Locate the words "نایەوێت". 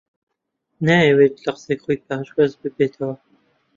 0.85-1.35